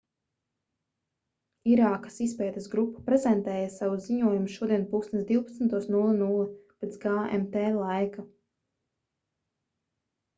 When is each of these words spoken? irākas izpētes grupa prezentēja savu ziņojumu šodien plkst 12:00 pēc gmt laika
irākas 1.71 2.15
izpētes 2.27 2.69
grupa 2.71 3.03
prezentēja 3.09 3.67
savu 3.73 3.99
ziņojumu 4.05 4.49
šodien 4.53 4.87
plkst 4.93 5.19
12:00 5.35 6.47
pēc 6.81 6.97
gmt 7.05 7.59
laika 7.83 8.25